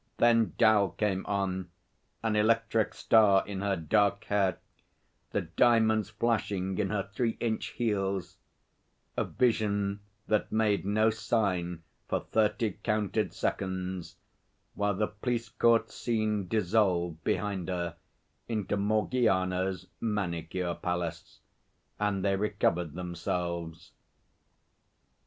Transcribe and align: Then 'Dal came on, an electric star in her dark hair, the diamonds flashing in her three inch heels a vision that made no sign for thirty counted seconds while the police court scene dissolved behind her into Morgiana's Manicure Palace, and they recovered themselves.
Then 0.17 0.53
'Dal 0.57 0.89
came 0.93 1.23
on, 1.27 1.69
an 2.23 2.35
electric 2.35 2.95
star 2.95 3.45
in 3.45 3.61
her 3.61 3.75
dark 3.75 4.23
hair, 4.23 4.57
the 5.29 5.41
diamonds 5.41 6.09
flashing 6.09 6.75
in 6.79 6.89
her 6.89 7.07
three 7.13 7.37
inch 7.39 7.67
heels 7.67 8.37
a 9.15 9.23
vision 9.23 9.99
that 10.25 10.51
made 10.51 10.87
no 10.87 11.11
sign 11.11 11.83
for 12.07 12.21
thirty 12.31 12.79
counted 12.81 13.31
seconds 13.31 14.15
while 14.73 14.95
the 14.95 15.05
police 15.05 15.49
court 15.49 15.91
scene 15.91 16.47
dissolved 16.47 17.23
behind 17.23 17.69
her 17.69 17.95
into 18.47 18.77
Morgiana's 18.77 19.85
Manicure 19.99 20.73
Palace, 20.73 21.41
and 21.99 22.25
they 22.25 22.35
recovered 22.35 22.93
themselves. 22.95 23.91